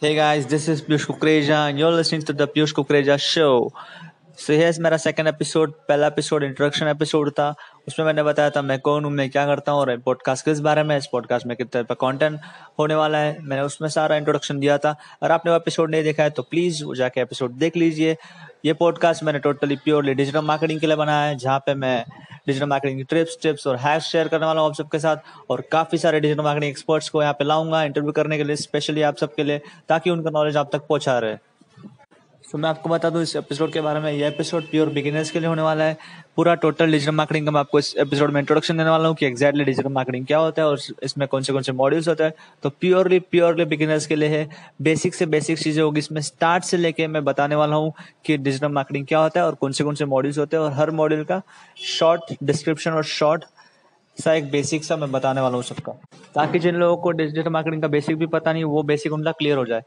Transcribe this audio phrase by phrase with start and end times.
[0.00, 3.70] Hey guys, this is Piyush Kukreja and you're listening to the Piyush Kukreja show.
[4.40, 7.48] So so, मेरा second episode पहला episode introduction episode था.
[7.88, 10.82] उसमें मैंने बताया था मैं कौन हूँ मैं क्या करता हूँ और पॉडकास्ट किस बारे
[10.82, 12.38] में इस पॉडकास्ट में कितने पर कंटेंट
[12.78, 14.90] होने वाला है। मैंने उसमें सारा इंट्रोडक्शन दिया था।
[15.22, 18.16] अगर आपने वो एपिसोड नहीं देखा है तो प्लीज़ वो जाके एपिसोड देख लीजिए।
[18.64, 22.04] ये पॉडकास्ट मैंने टोटली प्योरली डिजिटल मार्केटिंग के लिए बनाया है जहाँ पे मैं
[22.46, 25.64] डिजिटल मार्केटिंग की ट्रिप्स टिप्स और हैक्स शेयर करने वाला हूँ आप सबके साथ। और
[25.72, 29.16] काफ़ी सारे डिजिटल मार्केटिंग एक्सपर्ट्स को यहाँ पे लाऊँगा इंटरव्यू करने के लिए स्पेशली आप
[29.16, 31.49] सबके लिए ताकि उनका नॉलेज आप तक पहुँचा रहे।
[32.50, 35.40] तो मैं आपको बता दूँ, इस एपिसोड के बारे में यह एपिसोड प्योर बिगिनर्स के
[35.40, 35.96] लिए होने वाला है।
[36.36, 39.26] पूरा टोटल डिजिटल मार्केटिंग का मैं आपको इस एपिसोड में इंट्रोडक्शन देने वाला हूँ कि
[39.26, 42.32] एक्जैक्टली डिजिटल मार्केटिंग क्या होता है और इसमें कौन से कौन से मॉड्यूल्स होते हैं।
[42.62, 44.48] तो प्योरली प्योरली बिगिनर्स के लिए है।
[44.82, 47.92] बेसिक से बेसिक चीज़ें होगी। इसमें स्टार्ट से लेके मैं बताने वाला हूँ
[48.24, 50.72] कि डिजिटल मार्केटिंग क्या होता है और कौन से कौन से मॉड्यूल्स होते हैं और
[50.72, 51.40] हर मॉड्यूल का
[51.88, 53.44] शॉर्ट डिस्क्रिप्शन और शॉर्ट
[54.18, 55.92] सा एक बेसिक सा मैं बताने वाला हूँ सबका।
[56.34, 59.58] ताकि जिन लोगों को डिजिटल मार्केटिंग का बेसिक भी पता नहीं, वो बेसिक उनका क्लियर
[59.58, 59.82] हो जाए।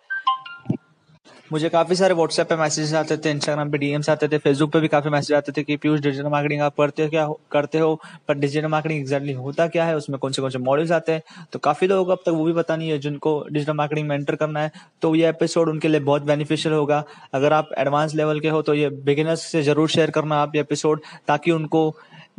[1.54, 4.80] मुझे काफ़ी सारे व्हाट्सएप पे मैसेजेस आते थे इंस्टाग्राम पे डीएम्स आते थे फेसबुक पे
[4.80, 8.00] भी काफ़ी मैसेज आते थे कि, पीयूष डिजिटल मार्केटिंग आप करते हो क्या करते हो?
[8.28, 9.95] पर डिजिटल मार्केटिंग एक्जैक्टली होता क्या है?
[9.98, 11.22] उसमें कौन से कौन से मॉडल्स आते हैं?
[11.54, 14.16] तो काफ़ी लोगों को अब तक वो भी पता नहीं है, जिनको डिजिटल मार्केटिंग में
[14.16, 18.40] एंटर करना है। तो ये एपिसोड उनके लिए बहुत बेनिफिशियल होगा। अगर आप एडवांस लेवल
[18.40, 21.90] के हो तो ये बिगिनर्स से ज़रूर शेयर करना आप ये एपिसोड ताकि उनको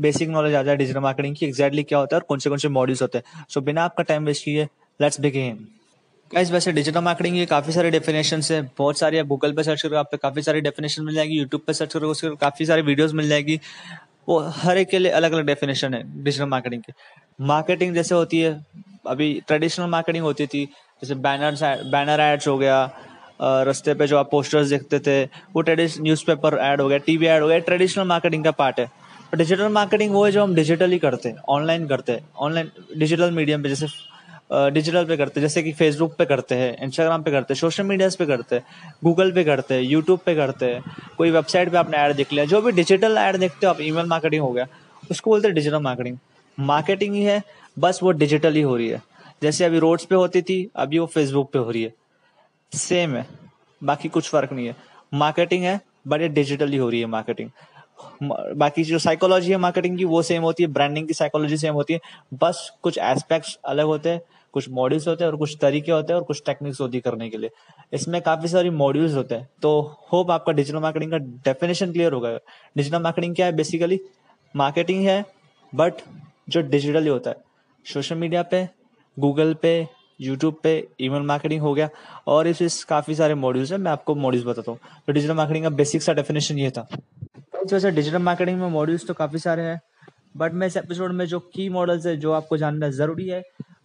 [0.01, 2.59] बेसिक नॉलेज आ जाए डिजिटल मार्केटिंग की एक्जैक्टली क्या होता है और कौन से कौन
[2.59, 4.69] से मॉडल्स होते हैं। सो बिना आपका टाइम वेस्ट किए
[5.01, 5.67] लेट्स बिगिन
[6.35, 9.83] गाइस वैसे डिजिटल मार्केटिंग की काफ़ी सारे डेफिनेशन है। बहुत सारी आप गूगल पे सर्च
[9.83, 12.83] करो आप पे काफ़ी सारी डेफिनेशन मिल जाएगी। यूट्यूब पे सर्च करो उसके काफ़ी सारी
[12.83, 13.59] वीडियोस मिल जाएगी।
[14.29, 16.93] वो हर एक के लिए अलग अलग डेफिनेशन है डिजिटल मार्केटिंग की।
[17.41, 18.51] मार्केटिंग जैसे होती है,
[19.07, 20.65] अभी ट्रेडिशनल मार्केटिंग होती थी,
[21.03, 22.79] जैसे बैनर बैनर एड्स हो गया
[23.69, 27.43] रस्ते पे जो आप पोस्टर्स देखते थे, वो ट्रेडिशनल न्यूज़पेपर ऐड हो गया टीवी ऐड
[27.43, 28.91] हो गया ट्रेडिशनल मार्केटिंग का पार्ट है।
[29.37, 33.63] डिजिटल मार्केटिंग वो है जो हम डिजिटली करते हैं ऑनलाइन करते हैं ऑनलाइन डिजिटल मीडियम
[33.63, 33.87] पे जैसे
[34.73, 37.85] डिजिटल पे करते हैं, जैसे कि फेसबुक पे करते हैं इंस्टाग्राम पे करते हैं सोशल
[37.85, 40.83] मीडियाज पे करते हैं गूगल पे करते हैं यूट्यूब पे करते हैं,
[41.17, 44.07] कोई वेबसाइट पे आपने ऐड देख लिया, जो भी डिजिटल ऐड देखते हो, आप ईमेल
[44.07, 44.67] मार्केटिंग हो गया,
[45.11, 46.19] उसको बोलते हैं डिजिटल मार्केटिंग
[46.59, 47.43] मार्केटिंग ही है,
[47.77, 49.03] बस वो डिजिटल ही हो रही है।
[49.43, 51.93] जैसे अभी रोड्स पे होती थी, अभी वो फेसबुक पे हो रही है।
[52.73, 53.27] सेम है,
[53.83, 54.77] बाकी कुछ फ़र्क नहीं है।
[55.15, 57.51] मार्केटिंग है बट ये डिजिटली हो रही है मार्केटिंग
[58.23, 61.93] बाकी जो साइकोलॉजी है मार्केटिंग की वो सेम होती है ब्रांडिंग की साइकोलॉजी सेम होती
[61.95, 62.01] है।
[62.35, 64.21] बस कुछ एस्पेक्ट्स अलग होते हैं
[64.55, 67.29] कुछ मॉड्यूल्स होते हैं और कुछ तरीके होते हैं और कुछ टेक्निक्स होती है करने
[67.31, 67.51] के लिए।
[67.93, 69.81] इसमें काफ़ी सारी मॉड्यूल्स होते हैं। तो
[70.13, 72.31] होप आपका डिजिटल मार्केटिंग का डेफिनेशन क्लियर होगा।
[72.77, 73.53] डिजिटल मार्केटिंग क्या है?
[73.53, 74.01] बेसिकली
[74.55, 75.25] मार्केटिंग है
[75.73, 76.03] बट
[76.49, 77.37] जो डिजिटली होता है।
[77.87, 78.67] सोशल मीडिया पे
[79.17, 79.87] गूगल पे
[80.21, 81.89] यूट्यूब पे ईमेल मार्केटिंग हो गया
[82.27, 85.71] और इस, काफ़ी सारे मॉड्यूल्स है। मैं आपको मॉड्यूल्स बताता हूँ। तो डिजिटल मार्केटिंग का
[85.73, 86.87] बेसिक सा डेफिनेशन ये था।
[87.73, 89.81] वैसे डिजिटल मार्केटिंग में मॉड्यूल्स तो काफ़ी सारे हैं
[90.37, 93.43] बट मैं इस एपिसोड में जो की मॉडल्स है जो आपको जानना ज़रूरी है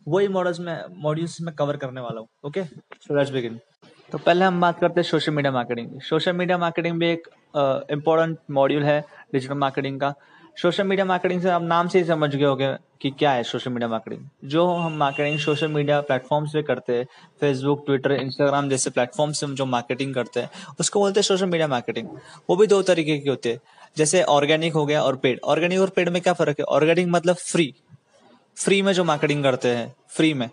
[0.08, 3.60] वही मॉडल्स में मॉड्यूल्स में कवर करने वाला हूँ ओके सो लेट्स बिगिन
[4.12, 7.28] तो पहले हम बात करते हैं सोशल मीडिया मार्केटिंग की। सोशल मीडिया मार्केटिंग भी एक
[7.92, 9.00] इम्पोर्टेंट uh, मॉड्यूल है
[9.34, 10.14] डिजिटल मार्केटिंग का।
[10.58, 13.72] सोशल मीडिया मार्केटिंग से आप नाम से ही समझ गए होंगे कि क्या है सोशल
[13.72, 17.06] मीडिया मार्केटिंग। जो हम मार्केटिंग सोशल मीडिया प्लेटफॉर्म से करते हैं
[17.42, 20.50] फेसबुक ट्विटर इंस्टाग्राम जैसे प्लेटफॉर्म से हम जो मार्केटिंग करते हैं,
[20.80, 22.08] उसको बोलते हैं सोशल मीडिया मार्केटिंग।
[22.50, 23.60] वो भी दो तरीके की होती है।
[23.98, 26.66] जैसे ऑर्गेनिक हो गया और पेड। ऑर्गेनिक और पेड में क्या फ़र्क है?
[26.66, 27.74] ऑर्गेनिक मतलब फ्री।
[28.56, 30.50] फ्री में जो मार्केटिंग करते हैं, फ्री में।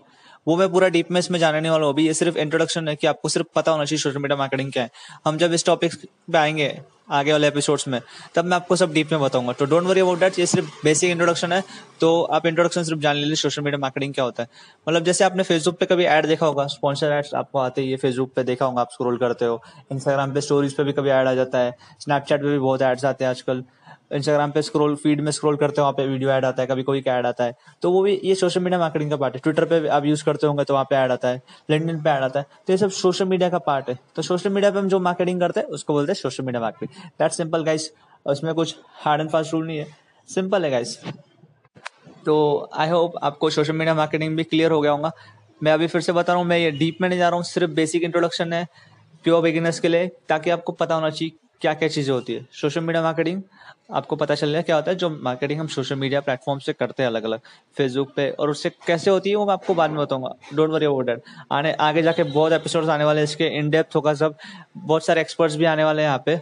[0.47, 2.97] वो मैं पूरा डीप में इसमें जानने नहीं वाला हूँ अभी। ये सिर्फ़ इंट्रोडक्शन है
[2.97, 4.91] कि आपको सिर्फ़ पता होना चाहिए सोशल मीडिया मार्केटिंग क्या है।
[5.25, 5.95] हम जब इस टॉपिक
[6.33, 6.79] पे आएँगे,
[7.11, 8.01] आगे वाले एपिसोड्स में,
[8.35, 11.11] तब मैं आपको सब डीप में बताऊँगा। तो डोंट वरी अबाउट दैट ये सिर्फ़ बेसिक
[11.11, 11.63] इंट्रोडक्शन है।
[12.01, 14.49] तो आप इंट्रोडक्शन सिर्फ़ जान लीजिए सोशल मीडिया मार्केटिंग क्या होता है।
[14.89, 18.33] मतलब जैसे आपने फेसबुक पे कभी ऐड देखा होगा स्पॉन्सर एड्स आपको आते ही फेसबुक
[18.35, 19.63] पे देखा होगा, आप स्क्रोल करते हो
[19.93, 23.05] इंस्टाग्राम पे स्टोरीज पे भी कभी ऐड आ जाता है स्नैपचैट पे भी बहुत एड्स
[23.05, 23.65] आते हैं आजकल।
[24.11, 26.83] इंस्टाग्राम पे स्क्रॉल फ़ीड में स्क्रॉल करते हो, वहाँ पे वीडियो ऐड आता है, कभी
[26.83, 29.65] कोई ऐड आता है। तो वो भी ये सोशल मीडिया मार्केटिंग का पार्ट है। ट्विटर
[29.65, 32.41] पे आप यूज़ करते होंगे तो वहाँ पे ऐड आता है लिंक्डइन पे ऐड आता
[32.41, 35.01] है। तो ये सब सोशल मीडिया का पार्ट है। तो सोशल मीडिया पे हम जो
[35.01, 37.91] मार्केटिंग करते हैं, उसको बोलते हैं social media marketing that simple guys
[38.27, 39.87] उसमें कुछ हार्ड एंड फास्ट रूल नहीं है।
[40.29, 40.99] सिंपल है गाइस
[42.27, 42.37] तो
[42.75, 45.11] आई होप आपको सोशल मीडिया मार्केटिंग भी क्लियर हो गया होगा।
[45.61, 47.45] मैं अभी फिर से बता रहा हूँ, मैं ये डीप में नहीं जा रहा हूँ।
[47.45, 48.67] सिर्फ़ बेसिक इंट्रोडक्शन है
[49.25, 52.81] प्योर बिगिनर्स के लिए, ताकि आपको पता होना चाहिए क्या क्या चीज़ें होती है। सोशल
[52.81, 53.43] मीडिया मार्केटिंग
[53.91, 57.03] आपको पता चल है क्या होता है, जो मार्केटिंग हम सोशल मीडिया प्लेटफॉर्म से करते
[57.03, 57.41] हैं अलग अलग
[57.77, 60.87] फेसबुक पे, और उससे कैसे होती है वो मैं आपको बाद में बताऊँगा। डोंट वरी
[60.87, 61.23] अबाउट दैट
[61.53, 64.37] आने, आगे जाके बहुत एपिसोड्स आने वाले हैं, इसके इन डेप्थ होगा सब।
[64.77, 66.41] बहुत सारे एक्सपर्ट्स भी आने वाले हैं यहाँ पे।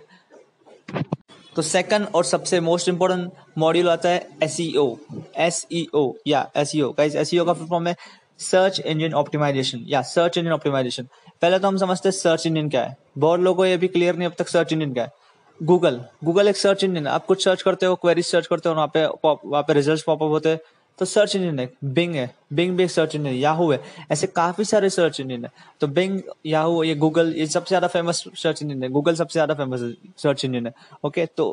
[1.56, 4.72] तो सेकंड और सबसे मोस्ट इंपोर्टेंट मॉड्यूल आता है एस ई
[5.94, 7.94] ओ या एस ई ओ का फॉर्म है
[8.40, 11.06] सर्च इंजन ऑप्टिमाइजेशन या सर्च इंजन ऑप्टिमाइजेशन
[11.44, 14.16] पहले तो हम समझते हैं सर्च इंजन क्या है। बहुत लोगों को ये भी क्लियर
[14.16, 15.10] नहीं अब तक सर्च इंजन क्या है।
[15.60, 18.90] गूगल गूगल एक सर्च इंजन आप कुछ सर्च करते हो क्वेरी सर्च करते हो, वहाँ
[18.94, 20.60] पे वहाँ पे रिज़ल्ट पॉपअप होते हैं।
[20.98, 23.80] तो सर्च इंजन है बिंग है। बिंग भी एक सर्च इंजन है याहू है।
[24.12, 25.50] ऐसे काफ़ी सारे सर्च इंजन है।
[25.80, 29.54] तो बिंग याहू ये गूगल ये सबसे ज़्यादा फ़ेमस सर्च इंजन है। गूगल सबसे ज़्यादा
[29.54, 29.80] फ़ेमस
[30.22, 30.72] सर्च इंजन है।
[31.04, 31.46] ओके तो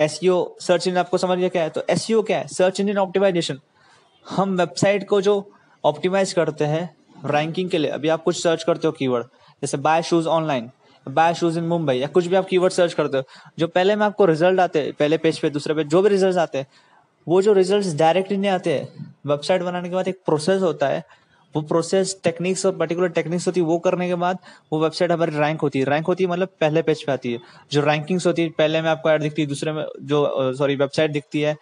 [0.00, 1.70] एस सर्च इंजन आपको समझ गया क्या है?
[1.70, 2.46] तो एस क्या है?
[2.48, 3.60] सर्च इंजन ऑप्टिमाइजेशन
[4.26, 5.36] हम वेबसाइट को जो
[5.84, 6.88] ऑप्टिमाइज करते हैं
[7.26, 9.26] रैंकिंग के लिए। अभी आप कुछ सर्च करते हो कीवर्ड
[9.62, 10.70] जैसे buy shoes online
[11.06, 13.22] buy shoes in Mumbai या कुछ भी आप कीवर्ड सर्च करते हो,
[13.58, 16.36] जो पहले में आपको रिज़ल्ट आते हैं, पहले पेज पे, दूसरे पे, जो भी रिज़ल्ट
[16.38, 16.66] आते हैं,
[17.26, 21.04] वो जो रिज़ल्ट डायरेक्टली नहीं आते हैं वेबसाइट बनाने के बाद एक प्रोसेस होता है,
[21.54, 24.38] वो प्रोसेस टेक्निक्स और पर्टिकुलर टेक्निक्स होती है, वो करने के बाद
[24.72, 27.38] वो वेबसाइट हमारी रैंक होती है। रैंक होती है मतलब पहले पेज पे आती है।
[27.72, 31.10] जो रैंकिंग्स होती है, पहले में आपको ऐड दिखती है, दूसरे में जो सॉरी वेबसाइट
[31.10, 31.56] दिखती है,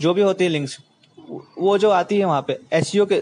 [0.00, 0.78] जो भी होती है लिंक्स
[1.58, 3.18] वो जो आती है वहाँ पे एस e के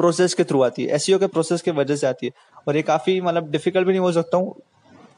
[0.00, 2.32] प्रोसेस के थ्रू आती है एस e के प्रोसेस के वजह से आती है।
[2.66, 4.54] और ये काफ़ी मतलब डिफ़िकल्ट भी नहीं हो सकता हूँ।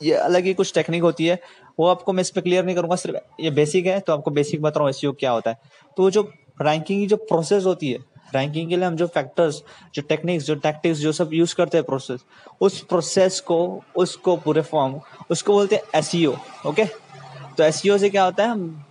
[0.02, 1.38] ये अलग ही कुछ टेक्निक होती है।
[1.79, 4.62] वो आपको मैं इस पर क्लियर नहीं करूँगा, सिर्फ़ ये बेसिक है तो आपको बेसिक
[4.62, 5.58] बता रहा हूँ एस क्या होता है।
[5.96, 6.23] तो जो
[6.62, 7.99] रैंकिंग की जो प्रोसेस होती है
[8.34, 9.62] रैंकिंग के लिए हम जो फैक्टर्स
[9.94, 12.20] जो टेक्निक्स जो टैक्टिक्स जो सब यूज़ करते हैं प्रोसेस
[12.61, 14.99] उस प्रोसेस को, उसको पूरे फॉर्म
[15.31, 16.34] उसको बोलते हैं एसईओ
[16.67, 18.84] ओके तो एस से क्या होता है, हम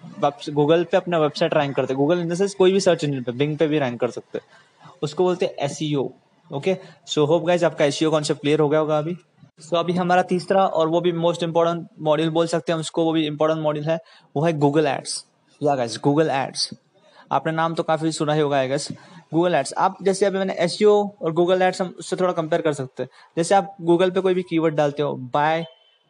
[0.51, 3.31] गूगल पे अपना वेबसाइट रैंक करते हैं। गूगल इन सेंस कोई भी सर्च इंजन पे
[3.33, 4.45] बिंग पे भी रैंक कर सकते हैं।
[5.01, 5.79] उसको बोलते हैं S
[6.51, 6.77] okay
[7.07, 10.21] so hope guys आपका एस कॉन्सेप्ट क्लियर हो गया होगा अभी। सो so, अभी हमारा
[10.23, 13.85] तीसरा और वो भी मोस्ट इंपॉर्टेंट मॉड्यूल बोल सकते हैं उसको वो भी इंपॉर्टेंट मॉड्यूल
[13.85, 13.99] है
[14.35, 15.23] वो है गूगल एड्स
[15.61, 16.69] या गाइस गूगल एड्स
[17.31, 18.87] आपने नाम तो काफ़ी सुना ही होगा आई गेस
[19.33, 22.73] गूगल एड्स आप जैसे अभी मैंने एसईओ और गूगल एड्स हम उससे थोड़ा कंपेयर कर
[22.73, 25.65] सकते हैं। जैसे आप गूगल पे कोई भी कीवर्ड डालते हो बाय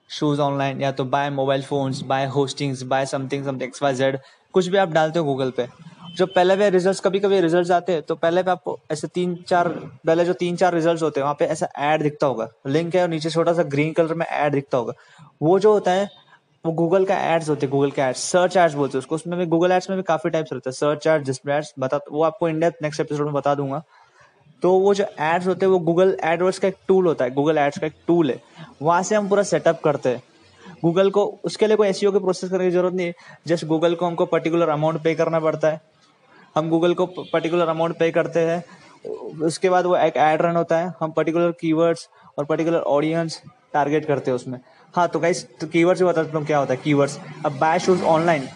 [0.10, 4.18] शूज़ ऑनलाइन या तो buy mobile phones buy hostings buy something something X Y Z
[4.54, 5.68] कुछ भी आप डालते हो गूगल पे
[6.18, 9.36] जो पहले वे रिजल्ट्स कभी कभी रिजल्ट्स आते हैं तो पहले पे आपको ऐसे तीन,
[9.48, 9.68] चार,
[10.06, 13.02] पहले जो तीन, चार रिजल्ट्स होते हैं, वहाँ पे ऐसा ऐड दिखता होगा। लिंक है
[13.02, 14.94] और नीचे छोटा सा ग्रीन कलर में ऐड दिखता होगा।
[15.42, 16.10] वो जो होता है,
[16.66, 19.38] वो गूगल का एड्स होते हैं गूगल के एड्स सर्च एड्स बोलते हैं उसको। उसमें
[19.40, 22.24] भी गूगल एड्स में भी काफ़ी टाइप्स रहते हैं सर्च एड्स डिस्प्ले एड्स बता, वो
[22.24, 23.82] आपको इंडिया नेक्स्ट एपिसोड में बता दूँगा।
[24.64, 27.58] तो वो जो एड्स होते हैं, वो गूगल एडवर्ड्स का एक टूल होता है गूगल
[27.58, 28.42] एड्स का एक टूल है।
[28.82, 30.22] वहाँ से हम पूरा सेटअप करते हैं।
[30.84, 33.14] गूगल को, उसके लिए कोई एस के प्रोसेस करने की ज़रूरत नहीं है।
[33.48, 35.82] जस्ट गूगल को हमको पर्टिकुलर अमाउंट पे करना पड़ता है।
[36.56, 38.64] हम गूगल को पर्टिकुलर अमाउंट पे करते हैं।
[39.44, 42.08] उसके बाद वो एक एड रन होता है। हम पर्टिकुलर कीवर्ड्स
[42.38, 43.42] और पर्टिकुलर ऑडियंस
[43.74, 44.60] टारगेट करते हैं उसमें।
[44.94, 47.80] हाँ तो गाइस तो कीवर्ड्स भी बता सकता हूँ क्या होता है कीवर्ड्स अब buy
[47.80, 48.48] shoes online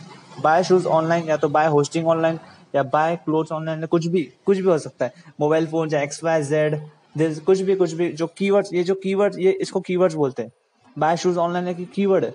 [0.43, 2.39] buy shoes online या तो बाय होस्टिंग ऑनलाइन
[2.75, 6.23] या बाय क्लोथ्स ऑनलाइन कुछ भी कुछ भी हो सकता है। मोबाइल फ़ोन या एक्स
[6.23, 6.79] वाई जेड
[7.17, 10.51] कुछ भी कुछ भी, जो कीवर्ड्स ये जो कीवर्ड्स ये इसको कीवर्ड्स बोलते हैं।
[10.95, 12.33] बाय शूज़ ऑनलाइन है कीवर्ड है।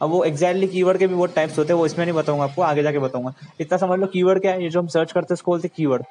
[0.00, 2.62] अब वो एक्जैक्टली कीवर्ड के भी बहुत टाइप्स होते हैं, वो इसमें नहीं बताऊँगा आपको,
[2.62, 5.36] आगे जाके बताऊँगा। इतना समझ लो कीवर्ड क्या है, ये जो हम सर्च करते हैं
[5.36, 6.04] उसको बोलते हैं कीवर्ड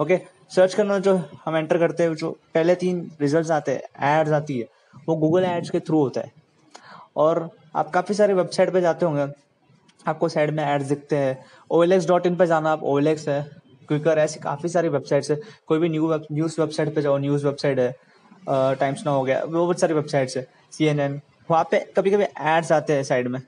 [0.00, 0.18] ओके
[0.50, 4.58] सर्च करना जो हम एंटर करते हैं, जो पहले तीन रिज़ल्ट आते हैं एड्स आती
[4.58, 4.66] है,
[5.08, 6.32] वो गूगल एड्स के थ्रू होता है।
[7.16, 9.26] और आप काफ़ी सारे वेबसाइट पे जाते होंगे,
[10.06, 11.38] आपको साइड में एड्स दिखते हैं।
[11.70, 13.42] O L X dot in पर जाना, आप ओ एल एक्स है
[13.88, 17.78] क्विकर ऐसी काफ़ी सारी वेबसाइट्स है। कोई भी न्यू न्यूज़ वेबसाइट पे जाओ न्यूज़ वेबसाइट
[17.78, 17.94] है
[18.48, 22.10] टाइम्स नाउ हो गया, वो बहुत सारी वेबसाइट्स है सी एन एन वहाँ पे कभी
[22.10, 23.40] कभी एड्स आते हैं साइड में।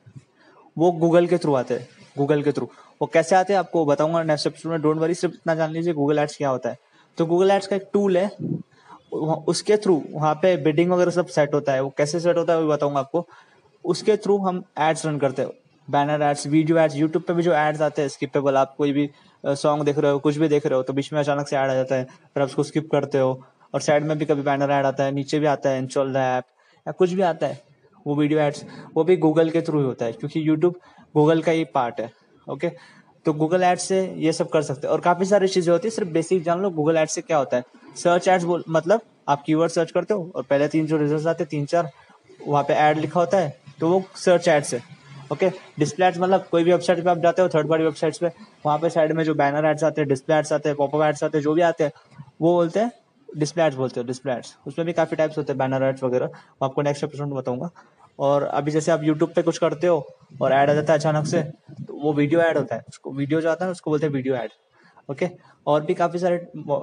[0.76, 2.68] वो गूगल के थ्रू आते हैं गूगल के थ्रू
[3.00, 5.92] वो कैसे आते हैं आपको बताऊँगा नेक्स्ट एपिसोड में। डोंट वरी सिर्फ़ इतना जान लीजिए
[5.94, 6.78] गूगल एड्स क्या होता है।
[7.18, 8.30] तो गूगल एड्स का एक टूल है
[9.12, 12.62] उसके थ्रू वहाँ पे बिडिंग वगैरह सब सेट होता है। वो कैसे सेट होता है
[12.62, 13.26] वो बताऊँगा आपको।
[13.84, 15.50] उसके थ्रू हम एड्स रन करते हैं।
[15.88, 19.08] Banner ads video ads YouTube पे भी जो एड्स आते हैं स्किपेबल आप कोई भी
[19.44, 21.70] सॉन्ग देख रहे हो, कुछ भी देख रहे हो तो बीच में अचानक से ऐड
[21.70, 23.40] आ जाता है, फिर आप उसको स्किप करते हो।
[23.74, 26.16] और साइड में भी कभी बैनर ऐड आता है, नीचे भी आता है इंस्टॉल द
[26.16, 26.44] ऐप
[26.86, 27.60] या कुछ भी आता है।
[28.08, 30.74] वो वीडियो एड्स वो भी गूगल के थ्रू ही होता है, क्योंकि यूट्यूब
[31.14, 32.10] गूगल का ही पार्ट है
[32.46, 32.70] ओके
[33.26, 35.90] तो गूगल एड्स से ये सब कर सकते हैं। और काफ़ी सारी चीज़ें होती है,
[35.90, 37.64] सिर्फ़ बेसिक जान लो गूगल एड्स से क्या होता है?
[37.96, 41.48] सर्च एड्स मतलब आप कीवर्ड सर्च करते हो, और पहले तीन जो रिज़ल्ट आते हैं
[41.50, 41.90] तीन चार
[42.40, 44.80] वहाँ पे एड लिखा होता है तो वो सर्च एड्स है
[45.32, 45.48] ओके
[45.78, 48.26] डिस्प्ले एड्स मतलब कोई भी वेबसाइट पे आप जाते हो थर्ड पार्टी वेबसाइट्स पे,
[48.66, 51.24] वहाँ पे साइड में जो बैनर एड्स आते हैं डिस्प्ले एड्स आते हैं पॉपअप एड्स
[51.24, 51.92] आते हैं, जो भी आते हैं,
[52.40, 52.90] वो बोलते हैं
[53.36, 56.26] डिस्प्ले एड्स बोलते हो डिस्प्ले एड्स उसमें भी काफ़ी टाइप्स होते हैं बैनर एड्स वगैरह.
[56.26, 57.70] वो आपको नेक्स्ट एपिसोड में बताऊँगा.
[58.18, 60.06] और अभी जैसे आप यूट्यूब पे कुछ करते हो
[60.42, 61.42] और ऐड आ जाता है अचानक से
[61.86, 62.84] तो वो वीडियो ऐड होता है.
[62.88, 64.50] उसको वीडियो जो आता है उसको बोलते हैं वीडियो ऐड
[65.10, 65.28] ओके
[65.66, 66.36] और भी काफ़ी सारे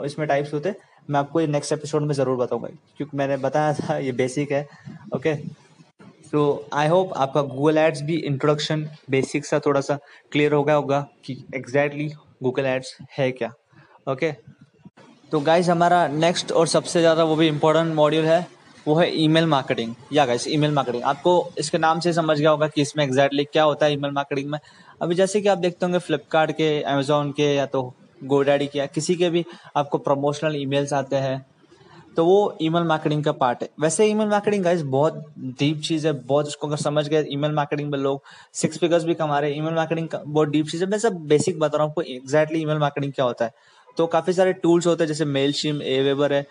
[0.05, 0.75] इसमें टाइप्स होते हैं.
[1.09, 2.67] मैं आपको ये नेक्स्ट एपिसोड में ज़रूर बताऊँगा.
[2.97, 4.67] क्योंकि मैंने बताया था, ये बेसिक है.
[5.15, 5.35] ओके
[6.31, 9.97] तो आई होप आपका गूगल एड्स भी इंट्रोडक्शन बेसिक सा थोड़ा सा
[10.31, 12.07] क्लियर हो गया होगा कि एग्जैक्टली
[12.43, 13.51] गूगल एड्स है क्या.
[14.07, 14.64] Okay okay?
[15.35, 18.47] तो गाइज़ हमारा नेक्स्ट और सबसे ज़्यादा वो भी इम्पोर्टेंट मॉड्यूल है,
[18.85, 22.67] वो है ईमेल मार्केटिंग या गाइस ईमेल मार्केटिंग आपको इसके नाम से समझ गया होगा
[22.67, 24.57] कि इसमें एग्जैक्टली क्या होता है ईमेल मार्केटिंग में।
[25.01, 27.81] अभी जैसे कि आप देखते होंगे फ्लिपकार्ट के अमेजोन के, या तो
[28.23, 29.43] गोडैडी के, या किसी के भी
[29.75, 31.45] आपको प्रमोशनल ईमेल्स आते हैं
[32.17, 35.23] तो वो ईमेल मार्केटिंग का पार्ट है। वैसे ईमेल मार्केटिंग गाइस बहुत
[35.59, 38.21] डीप चीज़ है, बहुत उसको अगर समझ गए ईमेल मार्केटिंग में लोग
[38.55, 41.19] सिक्स फिगर्स भी कमा रहे हैं ईमेल मार्केटिंग का बहुत डीप चीज़ है। मैं सब
[41.27, 44.87] बेसिक बता रहा हूँ आपको एग्जैक्टली ईमेल मार्केटिंग क्या होता है। तो काफ़ी सारे टूल्स
[44.87, 46.45] होते हैं, जैसे मेल शिम ए वेबर है।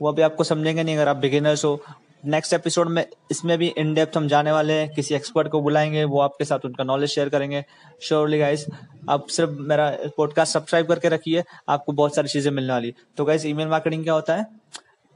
[0.00, 1.80] वो अभी आपको समझेंगे नहीं, अगर आप बिगिनर्स हो।
[2.24, 6.04] नेक्स्ट एपिसोड में इसमें भी इन डेप्थ हम जाने वाले हैं, किसी एक्सपर्ट को बुलाएँगे,
[6.04, 7.64] वो आपके साथ उनका नॉलेज शेयर करेंगे।
[8.02, 8.66] श्योरली गाइस
[9.10, 13.46] आप सिर्फ़ मेरा पॉडकास्ट सब्सक्राइब करके रखिए, आपको बहुत सारी चीज़ें मिलने वाली। तो गाइस
[13.46, 14.46] ईमेल मार्केटिंग क्या होता है?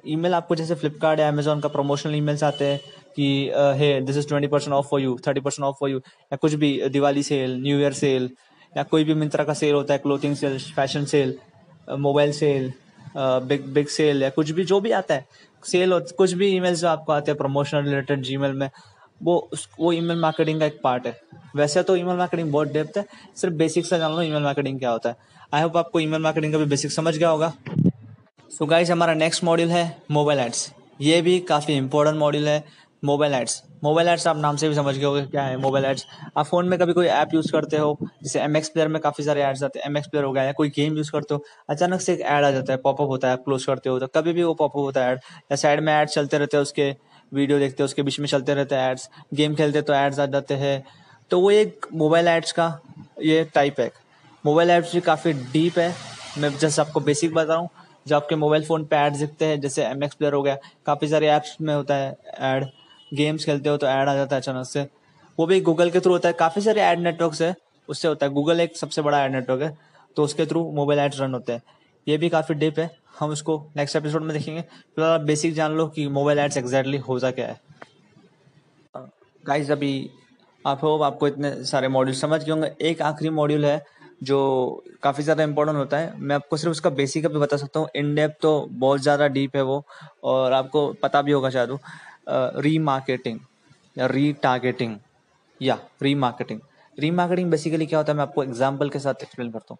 [0.04, 2.80] ईमेल आपको जैसे फ्लिपकार्ट या अमेजोन का प्रमोशनल ईमेल्स आते हैं
[3.16, 6.36] कि hey this is twenty percent off for you thirty percent off for you या
[6.36, 8.30] कुछ भी, Diwali sale new year sale
[8.72, 11.38] या कोई भी मिंत्रा का सेल होता है clothing sale fashion sale
[11.88, 12.72] mobile sale
[13.16, 15.26] big big sale या कुछ भी, जो भी आता है,
[15.62, 18.68] सेल हो कुछ भी ईमेल्स जो आपको आते हैं प्रमोशनल रिलेटेड जीमेल में,
[19.20, 19.48] वो
[19.80, 21.16] वो ईमेल मार्केटिंग का एक पार्ट है।
[21.56, 23.04] वैसे तो ईमेल मार्केटिंग बहुत डेप्थ है,
[23.36, 25.16] सिर्फ़ बेसिक से जान लो ईमेल मार्केटिंग क्या होता है।
[25.54, 27.52] आई होप आपको ईमेल मार्केटिंग का भी बेसिक समझ गया होगा।
[28.50, 32.62] सो so गाइस हमारा नेक्स्ट मॉड्यूल है मोबाइल एड्स ये भी काफ़ी इंपॉर्टेंट मॉड्यूल है
[33.02, 36.06] मोबाइल एड्स मोबाइल एड्स आप नाम से भी समझ गए होगे क्या है मोबाइल एड्स
[36.36, 39.24] आप फ़ोन में कभी कोई ऐप यूज़ करते हो, जैसे एम एक्स प्लेयर में काफ़ी
[39.24, 41.44] सारे एड्स आते हैं। एम एक्स प्लेयर हो गया या कोई गेम यूज़ करते हो,
[41.70, 44.32] अचानक से एक ऐड आ जाता है पॉपअप होता है क्लोज करते हो तो कभी
[44.32, 45.20] भी वो पॉपअप होता है ऐड
[45.52, 46.94] या साइड में ऐड चलते रहते हैं, उसके
[47.32, 50.26] वीडियो देखते हो, उसके बीच में चलते रहते हैं एड्स गेम खेलते तो एड्स आ
[50.26, 50.82] जाते हैं।
[51.30, 52.66] तो वो एक मोबाइल एड्स का
[53.22, 53.90] ये टाइप है।
[54.44, 55.94] मोबाइल एड्स भी काफ़ी डीप है।
[56.38, 57.68] मैं जस्ट आपको बेसिक बता रहा हूँ
[58.06, 60.56] जो आपके मोबाइल फ़ोन पे एड्स दिखते हैं, जैसे एम एक्स प्लेयर हो गया,
[60.86, 62.66] काफ़ी सारे ऐप्स में होता है ऐड
[63.12, 64.86] गेम्स खेलते हो तो ऐड आ जाता है अचानक से।
[65.38, 67.54] वो भी गूगल के थ्रू होता है। काफ़ी सारे ऐड नेटवर्क है,
[67.88, 69.76] उससे होता है। गूगल एक सबसे बड़ा ऐड नेटवर्क है
[70.16, 71.62] तो उसके थ्रू मोबाइल ऐड्स रन होते हैं।
[72.06, 75.72] ये भी काफ़ी डिप है। हम उसको नेक्स्ट एपिसोड में देखेंगे। फ़िलहाल आप बेसिक जान
[75.72, 77.60] लो कि मोबाइल एड्स एग्जैक्टली होता क्या है।
[79.44, 80.10] गाइस अभी
[80.64, 83.82] आप हो, आपको इतने सारे मॉड्यूल समझ गए होंगे। एक आखिरी मॉड्यूल है,
[84.22, 87.88] जो काफ़ी ज़्यादा इंपॉर्टेंट होता है। मैं आपको सिर्फ़ उसका बेसिक अभी बता सकता हूँ।
[87.96, 89.82] इन डेप तो बहुत ज़्यादा डीप है वो,
[90.24, 91.70] और आपको पता भी होगा शायद
[92.26, 93.38] रीमार्केटिंग
[93.96, 94.96] या रीटारगेटिंग
[95.60, 96.60] या रीमार्केटिंग
[96.98, 98.16] रीमार्केटिंग बेसिकली क्या होता है?
[98.16, 99.78] मैं आपको एग्ज़ाम्पल के साथ एक्सप्लेन करता हूँ.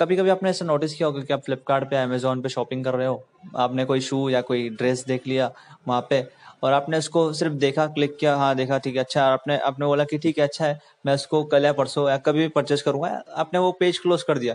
[0.00, 2.94] कभी कभी आपने ऐसा नोटिस किया होगा कि आप फ्लिपकार्ट पे अमेजोन पे शॉपिंग कर
[2.94, 3.22] रहे हो?
[3.56, 5.50] आपने कोई शू या कोई ड्रेस देख लिया
[5.88, 6.22] वहाँ पे
[6.62, 10.04] और आपने उसको सिर्फ़ देखा क्लिक किया हाँ देखा, ठीक है अच्छा आपने आपने बोला
[10.04, 13.08] कि ठीक है अच्छा है, मैं उसको कल या परसों या कभी भी परचेज करूँगा।
[13.36, 14.54] आपने वो पेज क्लोज कर दिया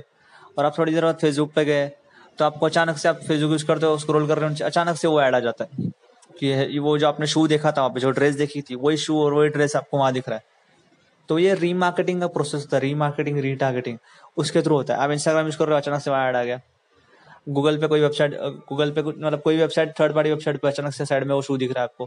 [0.57, 1.87] और आप थोड़ी देर बाद फेसबुक पे गए
[2.39, 5.07] तो आपको अचानक से आप फेसबुक यूज़ करते हो स्क्रोल कर रहे हो, अचानक से
[5.07, 5.89] वो ऐड आ जाता है।
[6.41, 9.19] कि वो जो आपने शू देखा था वहाँ पे, जो ड्रेस देखी थी, वही शू
[9.19, 10.43] और वही ड्रेस आपको वहाँ दिख रहा है।
[11.29, 13.97] तो ये रीमार्केटिंग का प्रोसेस होता है रीमार्केटिंग रीटारगेटिंग
[14.37, 16.43] उसके थ्रू होता है। आप इंस्टाग्राम यूज़ कर रहे हो, अचानक से वहाँ ऐड आ
[16.43, 16.59] गया।
[17.49, 18.33] गूगल पे कोई वेबसाइट
[18.69, 21.57] गूगल पे मतलब कोई वेबसाइट थर्ड पार्टी वेबसाइट पे अचानक से साइड में वो शू
[21.57, 22.05] दिख रहा है आपको।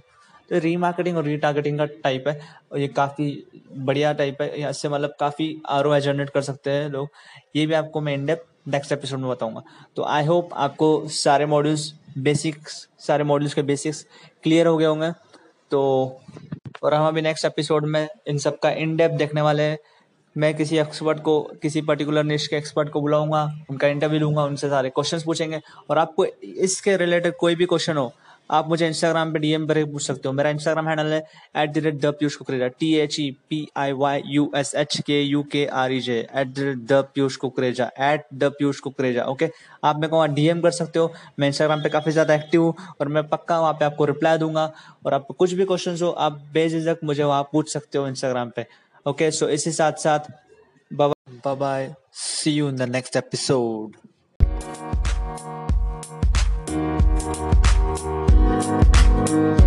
[0.49, 2.39] तो रीमार्केटिंग और रीटारगेटिंग का टाइप है,
[2.73, 3.27] और ये काफ़ी
[3.71, 7.09] बढ़िया टाइप है। इससे मतलब काफ़ी आर जनरेट कर सकते हैं लोग।
[7.57, 9.63] ये भी आपको मैं इंडेप नेक्स्ट एपिसोड में बताऊँगा।
[9.97, 14.07] तो आई होप आपको सारे मॉड्यूल्स बेसिक्स सारे मॉड्यूल्स के बेसिक्स
[14.43, 15.11] क्लियर हो गए होंगे।
[15.71, 15.83] तो
[16.83, 19.79] और हम अभी नेक्स्ट एपिसोड में इन सब का इन डेप्थ देखने वाले हैं।
[20.37, 24.69] मैं किसी एक्सपर्ट को, किसी पर्टिकुलर निश के एक्सपर्ट को बुलाऊँगा, उनका इंटरव्यू लूँगा, उनसे
[24.69, 28.13] सारे क्वेश्चंस पूछेंगे। और आपको इसके रिलेटेड कोई भी क्वेश्चन हो
[28.51, 31.19] आप मुझे इंस्टाग्राम पे डीएम पर पूछ सकते हो। मेरा इंस्टाग्राम हैंडल है
[31.57, 35.01] at the rate the Piyush Kukreja T H E P I Y U S H
[35.07, 38.81] K U K R E J at the rate the Piyush Kukreja at the Piyush
[38.81, 39.51] Kukreja okay
[39.85, 42.75] आप मेरे को वहाँ DM कर सकते हो। मैं Instagram पे काफ़ी ज़्यादा एक्टिव हूँ
[43.01, 44.71] और मैं पक्का वहाँ पे आपको रिप्लाई दूँगा
[45.07, 48.67] और आपको कुछ भी क्वेश्चन हो, आप बेझिझक मुझे वहाँ पूछ सकते हो इंस्टाग्राम पे
[49.07, 50.31] ओके सो इसी साथ साथ
[50.91, 54.14] bye bye see you in the next episode
[59.35, 59.64] Bye.